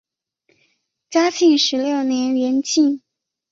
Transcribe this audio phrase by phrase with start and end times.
[1.11, 3.03] 嘉庆十六年园寝。